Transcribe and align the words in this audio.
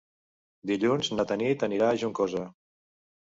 Dilluns 0.69 1.09
na 1.17 1.25
Tanit 1.31 1.67
anirà 1.69 1.89
a 1.91 1.99
Juncosa. 2.05 2.43